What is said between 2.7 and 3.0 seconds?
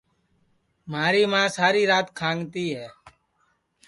ہے